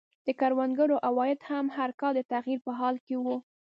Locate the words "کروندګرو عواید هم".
0.39-1.65